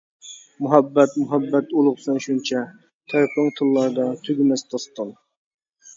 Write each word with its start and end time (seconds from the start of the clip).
مۇھەببەت 0.65 1.11
مۇھەببەت 1.23 1.75
ئۇلۇغ 1.81 1.99
سەن 2.05 2.17
شۇنچە، 2.27 2.63
تەرىپىڭ 3.15 3.53
تىللاردا 3.61 4.07
تۈگىمەس 4.27 4.65
داستان. 4.73 5.13